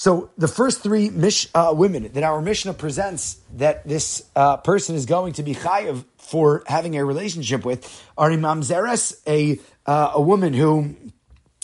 So 0.00 0.30
the 0.38 0.48
first 0.48 0.82
three 0.82 1.10
mish, 1.10 1.46
uh, 1.54 1.74
women 1.76 2.10
that 2.14 2.22
our 2.22 2.40
Mishnah 2.40 2.72
presents 2.72 3.38
that 3.56 3.86
this 3.86 4.24
uh, 4.34 4.56
person 4.56 4.94
is 4.94 5.04
going 5.04 5.34
to 5.34 5.42
be 5.42 5.54
chayiv 5.54 6.06
for 6.16 6.62
having 6.66 6.96
a 6.96 7.04
relationship 7.04 7.66
with 7.66 8.02
are 8.16 8.30
Imam 8.30 8.62
Zeres, 8.62 9.20
a 9.26 9.60
uh, 9.84 10.12
a 10.14 10.20
woman 10.20 10.54
who. 10.54 10.96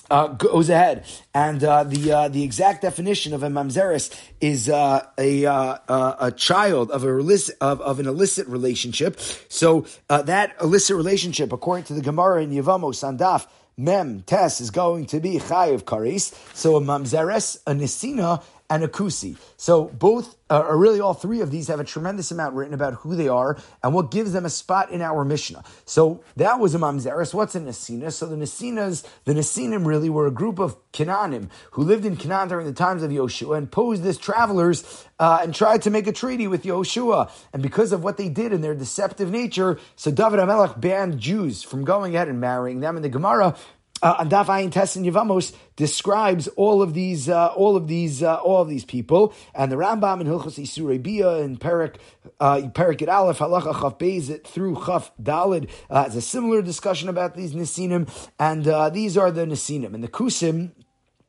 Uh, 0.09 0.29
goes 0.29 0.71
ahead, 0.71 1.05
and 1.35 1.65
uh, 1.65 1.83
the 1.83 2.13
uh, 2.13 2.29
the 2.29 2.45
exact 2.45 2.83
definition 2.83 3.35
of 3.35 3.43
a 3.43 3.49
mamzeres 3.49 4.17
is 4.41 4.69
a 4.69 5.11
a 5.19 6.33
child 6.37 6.91
of 6.93 7.03
a 7.03 7.09
illicit, 7.09 7.57
of, 7.61 7.81
of 7.81 7.99
an 7.99 8.07
illicit 8.07 8.47
relationship. 8.47 9.19
So 9.49 9.87
that 10.09 10.55
illicit 10.61 10.97
relationship, 10.97 11.53
according 11.53 11.85
to 11.87 11.95
the 11.95 12.03
Gemara 12.03 12.43
in 12.45 12.51
Yevamos 12.51 13.03
Sandaf 13.03 13.49
Mem 13.79 14.23
Tes 14.23 14.61
is 14.63 14.71
going 14.71 15.05
to 15.07 15.21
be 15.21 15.39
Chayiv 15.39 15.83
Karis. 15.83 16.35
So 16.55 16.77
a 16.77 16.81
Mamzeres, 16.81 17.61
a 17.67 17.73
Nisina, 17.73 18.43
and 18.69 18.83
a 18.83 18.89
Kusi. 18.89 19.37
So 19.57 19.85
both, 19.85 20.37
uh, 20.51 20.61
or 20.61 20.77
really 20.77 21.01
all 21.01 21.15
three 21.15 21.41
of 21.41 21.51
these 21.51 21.69
have 21.69 21.81
a 21.81 21.85
tremendous 21.85 22.31
amount 22.31 22.55
written 22.55 22.75
about 22.75 22.95
who 22.95 23.15
they 23.15 23.29
are 23.29 23.59
and 23.83 23.95
what 23.95 24.11
gives 24.11 24.33
them 24.33 24.45
a 24.45 24.51
spot 24.51 24.91
in 24.91 25.03
our 25.03 25.25
Mishnah. 25.25 25.63
So 25.85 26.23
that 26.37 26.59
was 26.59 26.75
a 26.75 26.79
Mamzeris. 26.79 27.33
What's 27.33 27.55
a 27.55 27.61
Nesina? 27.61 28.13
So 28.13 28.27
the 28.27 28.37
Nesinas, 28.37 29.07
the 29.25 29.35
Nesinim 29.35 29.87
really 29.87 30.11
were 30.11 30.27
a 30.27 30.31
group 30.31 30.59
of 30.59 30.77
Canaanim 30.93 31.49
who 31.73 31.83
lived 31.83 32.05
in 32.05 32.17
Canaan 32.17 32.49
during 32.49 32.67
the 32.67 32.73
times 32.73 33.03
of 33.03 33.11
Yoshua 33.11 33.59
and 33.59 33.71
posed 33.71 34.05
as 34.05 34.19
travelers 34.19 35.07
uh, 35.19 35.41
and 35.43 35.55
tried 35.55 35.83
to 35.83 35.91
make 35.91 36.07
a 36.07 36.13
treaty 36.13 36.47
with 36.47 36.65
Yoshua. 36.65 37.31
And 37.53 37.63
because 37.63 37.93
of 37.93 38.03
what 38.03 38.17
they 38.17 38.29
did 38.29 38.53
in 38.53 38.61
their 38.61 38.75
deceptive 38.75 39.31
nature, 39.31 39.79
so 39.95 40.11
David 40.11 40.41
HaMelech 40.41 40.81
banned 40.81 41.19
Jews 41.19 41.63
from 41.63 41.85
going 41.85 42.15
ahead 42.17 42.29
and 42.29 42.41
marrying 42.41 42.81
them. 42.81 42.97
And 42.97 43.05
the 43.05 43.09
Gemara 43.09 43.57
uh, 44.03 44.25
Daf 44.25 44.47
Ayin 44.47 44.97
and 44.97 45.07
Yevamos 45.07 45.55
describes 45.77 46.49
all 46.49 46.83
of 46.83 46.95
these, 46.95 47.29
uh, 47.29 47.49
all 47.49 47.77
of 47.77 47.89
these, 47.89 48.23
uh, 48.23 48.37
all 48.37 48.63
of 48.63 48.69
these 48.69 48.85
people, 48.85 49.35
and 49.55 49.71
the 49.71 49.77
Rambam 49.77 50.21
in 50.21 50.27
Hilchos 50.27 50.59
Isurei 50.59 51.03
Bia 51.03 51.37
and 51.39 51.59
Perik, 51.59 51.97
uh, 52.41 52.61
Aleph 52.65 53.39
Halacha 53.39 53.81
Chaf 53.81 53.99
Beis 53.99 54.45
through 54.45 54.77
Chaf 54.87 55.11
Dalid 55.23 55.71
uh, 55.91 56.05
has 56.05 56.17
a 56.17 56.23
similar 56.23 56.63
discussion 56.63 57.09
about 57.09 57.35
these 57.35 57.55
Nesinim, 57.55 58.09
and 58.39 58.69
uh, 58.69 58.91
these 58.91 59.17
are 59.17 59.31
the 59.31 59.47
Nesinim 59.47 59.95
and 59.95 60.05
the 60.05 60.09
Kusim. 60.09 60.73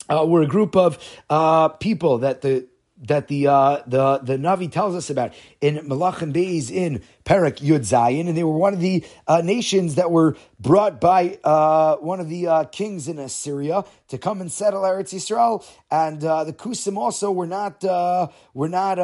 Uh, 0.10 0.26
were 0.26 0.42
a 0.42 0.48
group 0.48 0.78
of 0.78 0.98
uh, 1.30 1.68
people 1.68 2.20
that 2.20 2.40
the 2.40 2.66
that 3.04 3.28
the 3.28 3.48
uh, 3.48 3.82
the 3.86 4.20
the 4.20 4.38
Navi 4.38 4.72
tells 4.72 4.96
us 4.96 5.10
about. 5.10 5.34
In 5.62 5.78
Malachim 5.78 6.34
Beis 6.34 6.72
in 6.72 7.02
Perak 7.24 7.58
Yud 7.58 7.82
Zayin, 7.82 8.28
and 8.28 8.38
they 8.38 8.44
were 8.44 8.58
one 8.58 8.74
of 8.74 8.80
the 8.80 9.06
uh, 9.28 9.42
nations 9.42 9.96
that 9.96 10.12
were 10.12 10.36
brought 10.60 11.00
by 11.00 11.38
uh, 11.44 11.98
one 11.98 12.20
of 12.20 12.30
the 12.30 12.48
uh, 12.48 12.64
kings 12.66 13.08
in 13.08 13.20
Assyria 13.20 13.84
to 14.08 14.18
come 14.18 14.42
and 14.42 14.52
settle 14.52 14.82
Eretz 14.82 15.14
Yisrael, 15.14 15.66
and 15.92 16.24
uh, 16.24 16.44
the 16.44 16.54
Kusim 16.54 16.98
also 16.98 17.32
were 17.32 17.48
not 17.48 17.84
uh, 17.84 18.28
were 18.54 18.70
not 18.70 18.98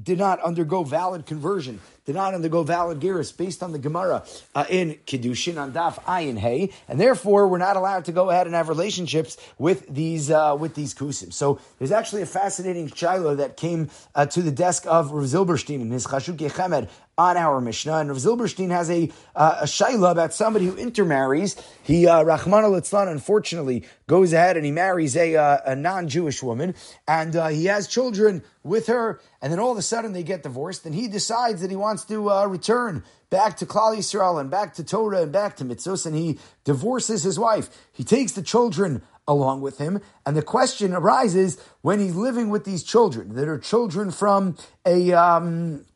did 0.00 0.18
not 0.18 0.40
undergo 0.40 0.84
valid 0.84 1.26
conversion 1.26 1.80
did 2.04 2.14
not 2.14 2.34
undergo 2.34 2.62
valid 2.62 3.00
gerus 3.00 3.36
based 3.36 3.62
on 3.62 3.72
the 3.72 3.78
Gemara 3.78 4.24
uh, 4.54 4.64
in 4.68 4.98
Kiddushin 5.06 5.60
on 5.60 5.72
Daf 5.72 6.02
Ayin 6.04 6.38
Hay, 6.38 6.72
and 6.88 7.00
therefore 7.00 7.48
we're 7.48 7.58
not 7.58 7.76
allowed 7.76 8.04
to 8.06 8.12
go 8.12 8.30
ahead 8.30 8.46
and 8.46 8.54
have 8.54 8.68
relationships 8.68 9.36
with 9.58 9.86
these 9.88 10.30
uh, 10.30 10.56
with 10.58 10.74
these 10.74 10.94
kusim. 10.94 11.32
So 11.32 11.60
there's 11.78 11.92
actually 11.92 12.22
a 12.22 12.26
fascinating 12.26 12.88
shiloh 12.88 13.34
that 13.36 13.56
came 13.56 13.90
uh, 14.14 14.26
to 14.26 14.42
the 14.42 14.50
desk 14.50 14.84
of 14.86 15.10
Rav 15.10 15.24
Zilberstein 15.24 15.80
in 15.80 15.90
his 15.90 16.06
Chashukei 16.06 16.50
Chemed 16.50 16.88
on 17.20 17.36
our 17.36 17.60
Mishnah. 17.60 17.98
And 17.98 18.08
Rav 18.08 18.18
Zilberstein 18.18 18.70
has 18.70 18.90
a, 18.90 19.10
uh, 19.36 19.66
a 19.78 20.10
about 20.10 20.32
somebody 20.32 20.66
who 20.66 20.76
intermarries. 20.76 21.54
He, 21.82 22.06
uh, 22.06 22.22
Rahman 22.22 22.64
al 22.64 22.74
unfortunately, 22.74 23.84
goes 24.06 24.32
ahead 24.32 24.56
and 24.56 24.64
he 24.64 24.72
marries 24.72 25.16
a, 25.16 25.36
uh, 25.36 25.58
a 25.66 25.76
non 25.76 26.08
Jewish 26.08 26.42
woman, 26.42 26.74
and 27.06 27.36
uh, 27.36 27.48
he 27.48 27.66
has 27.66 27.86
children 27.88 28.42
with 28.62 28.86
her, 28.86 29.20
and 29.40 29.52
then 29.52 29.58
all 29.58 29.72
of 29.72 29.78
a 29.78 29.82
sudden 29.82 30.12
they 30.12 30.22
get 30.22 30.42
divorced, 30.42 30.84
and 30.86 30.94
he 30.94 31.08
decides 31.08 31.60
that 31.60 31.70
he 31.70 31.76
wants 31.76 31.89
to 31.98 32.30
uh, 32.30 32.46
return 32.46 33.04
back 33.30 33.56
to 33.58 33.66
Klal 33.66 33.96
Yisrael 33.96 34.40
and 34.40 34.50
back 34.50 34.74
to 34.74 34.84
Torah 34.84 35.22
and 35.22 35.32
back 35.32 35.56
to 35.56 35.64
mitzvos, 35.64 36.04
and 36.06 36.14
he 36.14 36.38
divorces 36.64 37.22
his 37.22 37.38
wife. 37.38 37.68
He 37.92 38.04
takes 38.04 38.32
the 38.32 38.42
children 38.42 39.02
along 39.26 39.60
with 39.60 39.78
him. 39.78 40.00
And 40.26 40.36
the 40.36 40.42
question 40.42 40.92
arises 40.92 41.58
when 41.82 42.00
he's 42.00 42.16
living 42.16 42.50
with 42.50 42.64
these 42.64 42.82
children 42.82 43.34
that 43.34 43.48
are 43.48 43.58
children 43.58 44.10
from 44.10 44.56
a 44.84 45.12
um, 45.12 45.86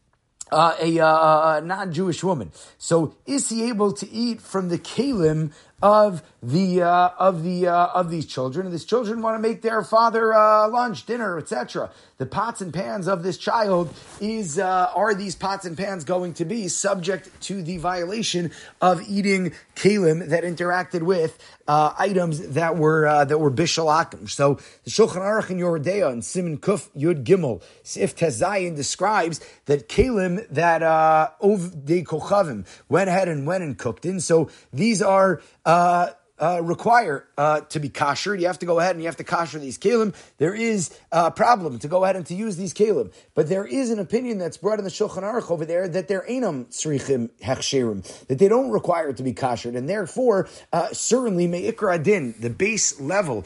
uh, 0.53 0.77
a 0.81 1.01
uh, 1.01 1.61
non-Jewish 1.65 2.23
woman. 2.23 2.53
So 2.79 3.17
is 3.27 3.49
he 3.49 3.69
able 3.69 3.93
to 3.93 4.09
eat 4.11 4.41
from 4.41 4.69
the 4.69 4.79
kalim 4.79 5.53
of 5.83 6.23
the 6.43 6.83
uh, 6.83 7.11
of 7.19 7.43
the 7.43 7.67
uh, 7.67 7.87
of 7.89 8.11
these 8.11 8.27
children. 8.27 8.67
And 8.67 8.75
these 8.75 8.85
children 8.85 9.23
want 9.23 9.37
to 9.37 9.49
make 9.49 9.63
their 9.63 9.83
father 9.83 10.33
uh, 10.33 10.69
lunch, 10.69 11.07
dinner, 11.07 11.39
etc. 11.39 11.91
The 12.19 12.27
pots 12.27 12.61
and 12.61 12.73
pans 12.73 13.09
of 13.09 13.23
this 13.23 13.37
child 13.37 13.93
is 14.21 14.59
uh, 14.59 14.91
are 14.95 15.15
these 15.15 15.35
pots 15.35 15.65
and 15.65 15.77
pans 15.77 16.05
going 16.05 16.35
to 16.35 16.45
be 16.45 16.69
subject 16.69 17.29
to 17.43 17.63
the 17.63 17.79
violation 17.79 18.51
of 18.81 19.03
eating 19.09 19.53
kalim 19.75 20.29
that 20.29 20.45
interacted 20.45 21.03
with 21.03 21.39
uh, 21.67 21.95
items 21.99 22.49
that 22.51 22.77
were 22.77 23.07
uh, 23.07 23.25
that 23.25 23.39
were 23.39 23.51
bishalakim. 23.51 24.29
So 24.29 24.55
the 24.85 24.91
Shulchan 24.91 25.17
Aruch 25.17 25.51
in 25.51 25.59
Yoreh 25.59 25.83
Deah 25.83 26.09
and 26.09 26.25
Simon 26.25 26.59
Kuf 26.59 26.89
Yud 26.97 27.25
Gimel 27.25 27.63
Sif 27.83 28.15
Tezayin 28.15 28.77
describes 28.77 29.41
that 29.67 29.89
kalim 29.89 30.47
that 30.51 30.83
uh, 30.83 31.31
Ovdei 31.43 32.05
Kochavim 32.05 32.67
went 32.89 33.09
ahead 33.09 33.29
and 33.29 33.47
went 33.47 33.65
and 33.65 33.79
cooked 33.79 34.05
in. 34.05 34.21
So 34.21 34.51
these 34.73 35.03
are 35.03 35.41
uh, 35.65 36.11
uh, 36.39 36.61
require 36.63 37.27
uh, 37.39 37.61
to 37.61 37.79
be 37.79 37.89
kosher. 37.89 38.35
You 38.35 38.47
have 38.49 38.59
to 38.59 38.67
go 38.67 38.81
ahead 38.81 38.97
and 38.97 39.03
you 39.03 39.07
have 39.07 39.17
to 39.17 39.25
kosher 39.25 39.59
these 39.59 39.79
kalim. 39.79 40.15
There 40.39 40.55
is 40.55 40.91
a 41.13 41.31
problem 41.31 41.79
to 41.79 41.89
go 41.89 42.05
ahead 42.05 42.17
and 42.17 42.27
to 42.27 42.35
use 42.35 42.57
these 42.57 42.75
kalim, 42.75 43.13
but 43.35 43.49
there 43.49 43.65
is 43.65 43.91
an 43.91 43.99
opinion 43.99 44.39
that's 44.39 44.57
brought 44.57 44.79
in 44.79 44.85
the 44.85 44.91
Shulchan 44.91 45.23
Aruch 45.23 45.51
over 45.51 45.65
there 45.65 45.87
that 45.89 46.09
they're 46.09 46.27
enam 46.29 46.67
srichim 46.67 47.31
hechsherim, 47.43 48.27
that 48.27 48.39
they 48.39 48.49
don't 48.49 48.71
require 48.71 49.13
to 49.13 49.23
be 49.23 49.33
koshered, 49.33 49.77
and 49.77 49.89
therefore 49.89 50.49
uh, 50.73 50.89
certainly 50.93 51.47
may 51.47 51.71
ikra 51.71 51.95
adin, 51.97 52.35
the 52.41 52.51
base 52.51 53.01
level 53.01 53.45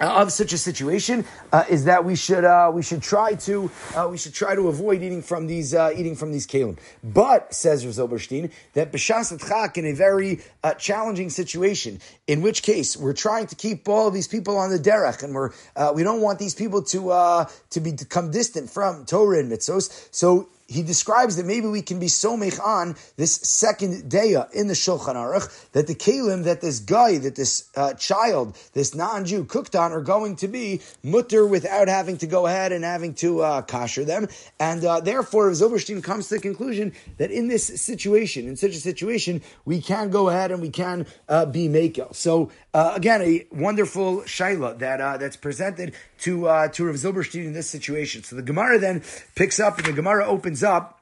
uh, 0.00 0.22
of 0.22 0.30
such 0.32 0.52
a 0.52 0.58
situation 0.58 1.24
uh, 1.52 1.64
is 1.70 1.84
that 1.84 2.04
we 2.04 2.14
should 2.16 2.44
uh, 2.44 2.70
we 2.72 2.82
should 2.82 3.02
try 3.02 3.34
to 3.34 3.70
uh, 3.94 4.06
we 4.10 4.18
should 4.18 4.34
try 4.34 4.54
to 4.54 4.68
avoid 4.68 5.02
eating 5.02 5.22
from 5.22 5.46
these 5.46 5.74
uh, 5.74 5.90
eating 5.96 6.14
from 6.14 6.32
these 6.32 6.46
kalim. 6.46 6.76
But 7.02 7.54
says 7.54 7.84
Zilberstein 7.84 8.50
that 8.74 8.92
b'shas 8.92 9.76
in 9.76 9.86
a 9.86 9.92
very 9.92 10.40
challenging 10.78 11.30
situation, 11.30 12.00
in 12.26 12.42
which 12.42 12.62
case 12.62 12.96
we're 12.96 13.14
trying 13.14 13.46
to 13.46 13.54
keep 13.54 13.88
all 13.88 14.08
of 14.08 14.14
these 14.14 14.28
people 14.28 14.58
on 14.58 14.70
the 14.70 14.78
derech, 14.78 15.22
and 15.22 15.34
we're 15.34 15.50
we 15.94 16.02
don't 16.02 16.20
want 16.20 16.38
these 16.38 16.54
people 16.54 16.82
to 16.82 17.46
to 17.70 17.80
become 17.80 18.30
distant 18.30 18.68
from 18.70 19.06
Torah 19.06 19.38
and 19.38 19.50
mitzvos. 19.50 20.08
So 20.10 20.48
he 20.68 20.82
describes 20.82 21.36
that 21.36 21.46
maybe 21.46 21.66
we 21.66 21.82
can 21.82 21.98
be 21.98 22.08
so 22.08 22.36
on 22.62 22.96
this 23.16 23.34
second 23.34 24.10
daya 24.10 24.50
in 24.52 24.66
the 24.66 24.74
Shulchan 24.74 25.14
Aruch 25.14 25.70
that 25.72 25.86
the 25.86 25.94
kalim 25.94 26.44
that 26.44 26.60
this 26.60 26.80
guy, 26.80 27.18
that 27.18 27.36
this 27.36 27.70
uh, 27.76 27.94
child, 27.94 28.56
this 28.72 28.94
non-Jew 28.94 29.44
cooked 29.44 29.76
on 29.76 29.92
are 29.92 30.00
going 30.00 30.36
to 30.36 30.48
be 30.48 30.80
mutter 31.02 31.46
without 31.46 31.88
having 31.88 32.18
to 32.18 32.26
go 32.26 32.46
ahead 32.46 32.72
and 32.72 32.84
having 32.84 33.14
to 33.14 33.40
uh, 33.40 33.62
kosher 33.62 34.04
them. 34.04 34.28
And 34.58 34.84
uh, 34.84 35.00
therefore, 35.00 35.50
Zilberstein 35.52 36.02
comes 36.02 36.28
to 36.28 36.34
the 36.34 36.40
conclusion 36.40 36.92
that 37.18 37.30
in 37.30 37.48
this 37.48 37.64
situation, 37.80 38.48
in 38.48 38.56
such 38.56 38.72
a 38.72 38.80
situation, 38.80 39.42
we 39.64 39.80
can 39.80 40.10
go 40.10 40.28
ahead 40.28 40.50
and 40.50 40.60
we 40.60 40.70
can 40.70 41.06
uh, 41.28 41.46
be 41.46 41.68
makel. 41.68 42.14
So 42.14 42.50
uh, 42.76 42.92
again, 42.94 43.22
a 43.22 43.46
wonderful 43.50 44.18
shaila 44.24 44.78
that 44.80 45.00
uh, 45.00 45.16
that's 45.16 45.34
presented 45.34 45.94
to 46.18 46.46
uh, 46.46 46.68
to 46.68 46.84
Rav 46.84 46.96
Zilberstein 46.96 47.46
in 47.46 47.54
this 47.54 47.70
situation. 47.70 48.22
So 48.22 48.36
the 48.36 48.42
Gemara 48.42 48.78
then 48.78 49.02
picks 49.34 49.58
up, 49.58 49.78
and 49.78 49.86
the 49.86 49.94
Gemara 49.94 50.26
opens 50.26 50.62
up. 50.62 51.00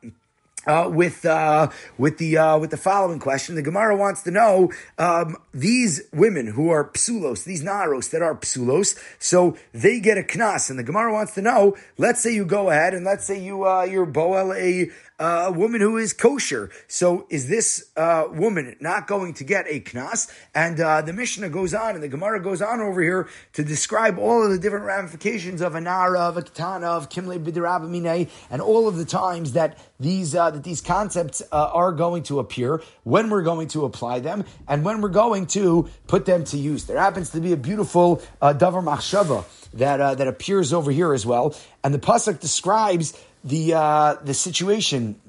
Uh, 0.66 0.88
with 0.92 1.24
uh, 1.24 1.68
with 1.98 2.18
the 2.18 2.38
uh, 2.38 2.58
with 2.58 2.70
the 2.70 2.76
following 2.76 3.18
question, 3.18 3.54
the 3.54 3.62
Gemara 3.62 3.96
wants 3.96 4.22
to 4.22 4.30
know 4.30 4.72
um, 4.98 5.36
these 5.52 6.02
women 6.12 6.46
who 6.46 6.70
are 6.70 6.90
psulos, 6.90 7.44
these 7.44 7.62
naros 7.62 8.10
that 8.10 8.22
are 8.22 8.34
psulos, 8.36 8.98
so 9.18 9.56
they 9.72 10.00
get 10.00 10.16
a 10.16 10.22
knas, 10.22 10.70
and 10.70 10.78
the 10.78 10.82
Gemara 10.82 11.12
wants 11.12 11.34
to 11.34 11.42
know. 11.42 11.76
Let's 11.98 12.20
say 12.20 12.34
you 12.34 12.44
go 12.44 12.70
ahead 12.70 12.94
and 12.94 13.04
let's 13.04 13.26
say 13.26 13.38
you 13.38 13.66
uh, 13.66 13.82
you're 13.82 14.06
boel 14.06 14.56
a 14.56 14.90
uh, 15.18 15.44
a 15.46 15.52
woman 15.52 15.80
who 15.80 15.96
is 15.96 16.12
kosher. 16.12 16.70
So 16.88 17.26
is 17.30 17.48
this 17.48 17.90
uh, 17.96 18.24
woman 18.30 18.76
not 18.80 19.06
going 19.06 19.34
to 19.34 19.44
get 19.44 19.66
a 19.68 19.80
knas? 19.80 20.30
And 20.54 20.80
uh, 20.80 21.02
the 21.02 21.12
Mishnah 21.12 21.50
goes 21.50 21.72
on, 21.72 21.94
and 21.94 22.02
the 22.02 22.08
Gemara 22.08 22.40
goes 22.40 22.60
on 22.60 22.80
over 22.80 23.00
here 23.00 23.28
to 23.52 23.64
describe 23.64 24.18
all 24.18 24.44
of 24.44 24.50
the 24.50 24.58
different 24.58 24.84
ramifications 24.84 25.60
of 25.60 25.74
a 25.74 25.80
nara, 25.80 26.20
of 26.20 26.36
a 26.36 26.42
katana, 26.42 26.86
of 26.86 27.08
kimle 27.10 27.42
b'dirabamine, 27.42 28.28
and 28.50 28.60
all 28.60 28.88
of 28.88 28.96
the 28.96 29.04
times 29.04 29.52
that 29.52 29.78
these 30.00 30.34
uh, 30.34 30.50
that 30.50 30.64
these 30.64 30.80
concepts 30.80 31.42
uh, 31.52 31.70
are 31.72 31.92
going 31.92 32.22
to 32.24 32.38
appear, 32.38 32.82
when 33.04 33.30
we're 33.30 33.42
going 33.42 33.68
to 33.68 33.84
apply 33.84 34.20
them, 34.20 34.44
and 34.68 34.84
when 34.84 35.00
we're 35.00 35.08
going 35.08 35.46
to 35.46 35.88
put 36.06 36.26
them 36.26 36.44
to 36.44 36.56
use. 36.56 36.84
There 36.84 36.98
happens 36.98 37.30
to 37.30 37.40
be 37.40 37.52
a 37.52 37.56
beautiful 37.56 38.22
uh, 38.42 38.54
davar 38.54 38.82
machshava 38.82 39.44
that 39.74 40.00
uh, 40.00 40.14
that 40.14 40.26
appears 40.26 40.72
over 40.72 40.90
here 40.90 41.12
as 41.12 41.24
well, 41.24 41.54
and 41.82 41.94
the 41.94 41.98
pasuk 41.98 42.40
describes 42.40 43.18
the 43.44 43.74
uh, 43.74 44.14
the 44.22 44.34
situation 44.34 45.20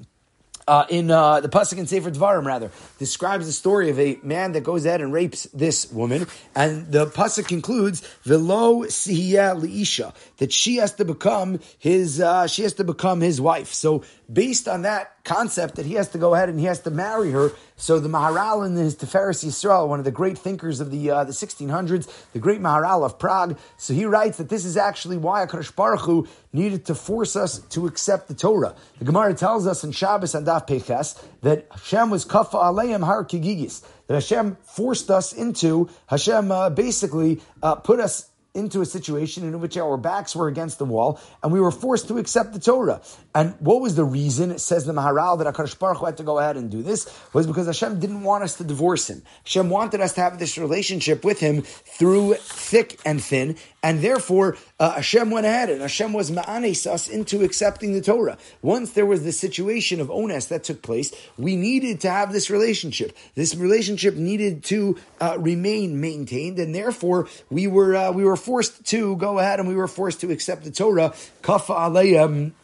uh, 0.66 0.84
in 0.88 1.10
uh, 1.10 1.40
the 1.40 1.48
pasuk 1.48 1.78
in 1.78 1.86
Sefer 1.86 2.10
Dvarim, 2.10 2.44
rather 2.44 2.70
describes 2.98 3.46
the 3.46 3.52
story 3.52 3.90
of 3.90 3.98
a 3.98 4.18
man 4.22 4.52
that 4.52 4.62
goes 4.62 4.84
ahead 4.84 5.00
and 5.00 5.12
rapes 5.12 5.44
this 5.54 5.90
woman, 5.92 6.26
and 6.54 6.90
the 6.90 7.06
pasuk 7.06 7.48
concludes 7.48 8.00
velo 8.22 8.84
sihya 8.84 9.60
liisha 9.60 10.14
that 10.38 10.52
she 10.52 10.76
has 10.76 10.92
to 10.94 11.04
become 11.04 11.60
his 11.78 12.20
uh, 12.20 12.46
she 12.46 12.62
has 12.62 12.74
to 12.74 12.84
become 12.84 13.20
his 13.20 13.40
wife. 13.40 13.72
So 13.72 14.04
based 14.32 14.68
on 14.68 14.82
that 14.82 15.15
concept 15.26 15.74
that 15.74 15.84
he 15.84 15.94
has 15.94 16.08
to 16.10 16.18
go 16.18 16.34
ahead 16.34 16.48
and 16.48 16.58
he 16.58 16.64
has 16.64 16.80
to 16.80 16.90
marry 16.90 17.32
her. 17.32 17.52
So 17.76 17.98
the 17.98 18.08
Maharal 18.08 18.64
in 18.64 18.74
his 18.76 18.96
Tiferes 18.96 19.44
Yisrael, 19.44 19.86
one 19.88 19.98
of 19.98 20.06
the 20.06 20.10
great 20.10 20.38
thinkers 20.38 20.80
of 20.80 20.90
the 20.90 21.10
uh, 21.10 21.24
the 21.24 21.32
1600s, 21.32 22.08
the 22.32 22.38
great 22.38 22.60
Maharal 22.60 23.04
of 23.04 23.18
Prague, 23.18 23.58
so 23.76 23.92
he 23.92 24.06
writes 24.06 24.38
that 24.38 24.48
this 24.48 24.64
is 24.64 24.76
actually 24.78 25.18
why 25.18 25.44
Hakadosh 25.44 25.74
Baruch 25.74 26.00
Hu 26.00 26.26
needed 26.54 26.86
to 26.86 26.94
force 26.94 27.36
us 27.36 27.58
to 27.58 27.86
accept 27.86 28.28
the 28.28 28.34
Torah. 28.34 28.74
The 28.98 29.04
Gemara 29.04 29.34
tells 29.34 29.66
us 29.66 29.84
in 29.84 29.92
Shabbos 29.92 30.34
and 30.34 30.46
Daf 30.46 30.66
Pei 30.66 30.80
Ches 30.80 31.22
that 31.42 31.66
Hashem 31.70 32.08
was 32.08 32.24
kafa 32.24 32.54
aleim 32.54 33.04
har 33.04 33.24
kigigis, 33.24 33.84
that 34.06 34.14
Hashem 34.14 34.56
forced 34.62 35.10
us 35.10 35.32
into 35.34 35.90
Hashem 36.06 36.50
uh, 36.50 36.70
basically 36.70 37.42
uh, 37.62 37.74
put 37.74 38.00
us 38.00 38.30
into 38.56 38.80
a 38.80 38.86
situation 38.86 39.44
in 39.44 39.60
which 39.60 39.76
our 39.76 39.96
backs 39.96 40.34
were 40.34 40.48
against 40.48 40.78
the 40.78 40.84
wall 40.84 41.20
and 41.42 41.52
we 41.52 41.60
were 41.60 41.70
forced 41.70 42.08
to 42.08 42.18
accept 42.18 42.52
the 42.52 42.58
Torah. 42.58 43.00
And 43.34 43.54
what 43.60 43.80
was 43.80 43.94
the 43.94 44.04
reason? 44.04 44.50
It 44.50 44.60
says 44.60 44.86
the 44.86 44.92
Maharal 44.92 45.38
that 45.38 45.52
Akash 45.52 45.78
Baruch 45.78 46.04
had 46.04 46.16
to 46.16 46.22
go 46.22 46.38
ahead 46.38 46.56
and 46.56 46.70
do 46.70 46.82
this 46.82 47.06
was 47.32 47.46
because 47.46 47.66
Hashem 47.66 48.00
didn't 48.00 48.22
want 48.22 48.42
us 48.42 48.56
to 48.56 48.64
divorce 48.64 49.08
him. 49.08 49.22
Hashem 49.44 49.70
wanted 49.70 50.00
us 50.00 50.14
to 50.14 50.22
have 50.22 50.38
this 50.38 50.58
relationship 50.58 51.24
with 51.24 51.38
him 51.38 51.62
through 51.62 52.34
thick 52.34 52.98
and 53.04 53.22
thin, 53.22 53.56
and 53.86 54.02
therefore 54.02 54.56
uh, 54.80 54.94
Hashem 54.94 55.30
went 55.30 55.46
ahead 55.46 55.70
and 55.70 55.80
Hashem 55.80 56.12
was 56.12 56.32
ma'anes 56.32 56.90
us 56.90 57.08
into 57.08 57.44
accepting 57.44 57.92
the 57.92 58.00
Torah. 58.00 58.36
Once 58.60 58.90
there 58.94 59.06
was 59.06 59.22
the 59.22 59.30
situation 59.30 60.00
of 60.00 60.08
ones 60.08 60.48
that 60.48 60.64
took 60.64 60.82
place, 60.82 61.14
we 61.38 61.54
needed 61.54 62.00
to 62.00 62.10
have 62.10 62.32
this 62.32 62.50
relationship. 62.50 63.16
This 63.36 63.54
relationship 63.54 64.16
needed 64.16 64.64
to 64.64 64.98
uh, 65.20 65.36
remain 65.38 66.00
maintained, 66.00 66.58
and 66.58 66.74
therefore 66.74 67.28
we 67.48 67.68
were 67.68 67.94
uh, 67.94 68.10
we 68.10 68.24
were 68.24 68.36
forced 68.36 68.84
to 68.86 69.14
go 69.18 69.38
ahead 69.38 69.60
and 69.60 69.68
we 69.68 69.76
were 69.76 69.86
forced 69.86 70.20
to 70.22 70.32
accept 70.32 70.64
the 70.64 70.72
Torah. 70.72 71.14
Kafa 71.42 71.76
aleyam 71.76 72.54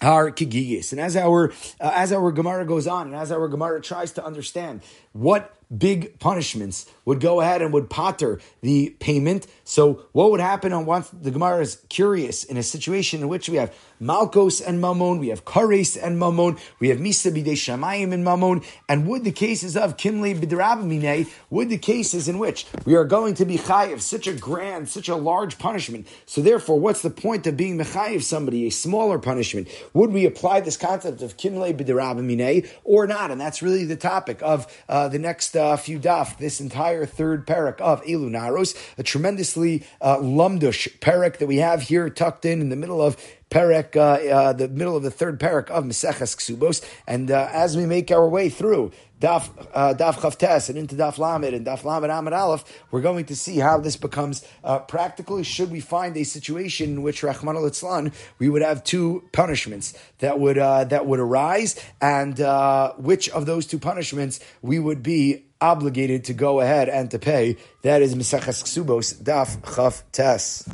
our 0.00 0.30
kigiyis. 0.30 0.92
And 0.92 1.00
as 1.00 1.16
our 1.16 1.52
uh, 1.80 1.92
as 1.94 2.12
our 2.12 2.32
Gemara 2.32 2.64
goes 2.64 2.86
on, 2.86 3.08
and 3.08 3.16
as 3.16 3.30
our 3.30 3.48
Gemara 3.48 3.80
tries 3.80 4.12
to 4.12 4.24
understand 4.24 4.80
what 5.14 5.54
big 5.76 6.18
punishments 6.18 6.86
would 7.04 7.20
go 7.20 7.40
ahead 7.40 7.62
and 7.62 7.72
would 7.72 7.90
potter 7.90 8.40
the 8.60 8.90
payment. 9.00 9.46
So 9.64 10.06
what 10.12 10.30
would 10.30 10.40
happen 10.40 10.72
on 10.72 10.86
once 10.86 11.08
the 11.08 11.30
Gemara 11.30 11.60
is 11.60 11.82
curious 11.88 12.44
in 12.44 12.56
a 12.56 12.62
situation 12.62 13.20
in 13.22 13.28
which 13.28 13.48
we 13.48 13.56
have 13.56 13.74
Malkos 14.00 14.62
and 14.66 14.80
Mammon, 14.80 15.18
we 15.18 15.28
have 15.28 15.44
Kares 15.44 15.96
and 16.00 16.18
Mammon, 16.18 16.58
we 16.80 16.88
have 16.88 16.98
Misa 16.98 17.32
Bidei 17.32 17.54
Shamayim 17.54 18.12
and 18.12 18.24
Mammon, 18.24 18.62
and 18.88 19.06
would 19.06 19.24
the 19.24 19.32
cases 19.32 19.76
of 19.76 19.96
Kimle 19.96 20.38
Bidrabamine, 20.38 21.30
would 21.48 21.70
the 21.70 21.78
cases 21.78 22.28
in 22.28 22.38
which 22.38 22.66
we 22.84 22.94
are 22.94 23.04
going 23.04 23.34
to 23.34 23.44
be 23.44 23.56
Chayiv, 23.56 24.00
such 24.00 24.26
a 24.26 24.32
grand, 24.32 24.88
such 24.88 25.08
a 25.08 25.16
large 25.16 25.58
punishment. 25.58 26.06
So 26.26 26.42
therefore, 26.42 26.78
what's 26.78 27.02
the 27.02 27.10
point 27.10 27.46
of 27.46 27.56
being 27.56 27.78
Mechayiv 27.78 28.22
somebody, 28.22 28.66
a 28.66 28.70
smaller 28.70 29.18
punishment? 29.18 29.68
Would 29.94 30.10
we 30.10 30.26
apply 30.26 30.60
this 30.60 30.76
concept 30.76 31.22
of 31.22 31.36
Kimle 31.36 31.74
Bidrabamine 31.74 32.68
or 32.82 33.06
not? 33.06 33.30
And 33.30 33.40
that's 33.40 33.62
really 33.62 33.84
the 33.84 33.96
topic 33.96 34.42
of 34.42 34.66
uh, 34.88 35.03
the 35.08 35.18
next 35.18 35.56
uh, 35.56 35.76
few 35.76 35.98
daf, 35.98 36.38
this 36.38 36.60
entire 36.60 37.06
third 37.06 37.46
parak 37.46 37.80
of 37.80 38.02
Elu 38.04 38.30
Naros, 38.30 38.76
a 38.98 39.02
tremendously 39.02 39.84
uh, 40.00 40.18
lumdush 40.18 40.98
parak 40.98 41.38
that 41.38 41.46
we 41.46 41.56
have 41.56 41.82
here 41.82 42.08
tucked 42.10 42.44
in 42.44 42.60
in 42.60 42.68
the 42.68 42.76
middle 42.76 43.02
of 43.02 43.16
Perek, 43.54 43.94
uh, 43.94 44.00
uh, 44.00 44.52
the 44.52 44.66
middle 44.66 44.96
of 44.96 45.04
the 45.04 45.12
third 45.12 45.38
parak 45.38 45.70
of 45.70 45.84
Meseches 45.84 46.34
Ksubos. 46.34 46.84
And 47.06 47.30
uh, 47.30 47.48
as 47.52 47.76
we 47.76 47.86
make 47.86 48.10
our 48.10 48.28
way 48.28 48.48
through 48.48 48.90
Daf 49.20 49.48
uh, 49.72 49.94
Daf 49.94 50.14
Chavtes 50.14 50.68
and 50.68 50.76
into 50.76 50.96
Daf 50.96 51.18
Lamed 51.18 51.54
and 51.54 51.64
Daf 51.64 51.84
Lamed 51.84 52.10
Amid 52.10 52.32
Aleph, 52.32 52.64
we're 52.90 53.00
going 53.00 53.26
to 53.26 53.36
see 53.36 53.58
how 53.60 53.78
this 53.78 53.94
becomes 53.96 54.44
uh, 54.64 54.80
practical. 54.80 55.40
Should 55.44 55.70
we 55.70 55.78
find 55.78 56.16
a 56.16 56.24
situation 56.24 56.94
in 56.94 57.02
which 57.04 57.22
Rahman 57.22 57.54
al 57.54 58.10
we 58.40 58.48
would 58.48 58.62
have 58.62 58.82
two 58.82 59.22
punishments 59.30 59.96
that 60.18 60.40
would 60.40 60.58
uh, 60.58 60.82
that 60.84 61.06
would 61.06 61.20
arise, 61.20 61.80
and 62.00 62.40
uh, 62.40 62.94
which 62.94 63.28
of 63.28 63.46
those 63.46 63.66
two 63.66 63.78
punishments 63.78 64.40
we 64.62 64.80
would 64.80 65.00
be 65.00 65.44
obligated 65.60 66.24
to 66.24 66.34
go 66.34 66.60
ahead 66.60 66.88
and 66.88 67.08
to 67.12 67.20
pay. 67.20 67.56
That 67.82 68.02
is 68.02 68.16
Meseches 68.16 68.64
Ksubos 68.64 69.22
Daf 69.22 69.60
Chavtes. 69.60 70.68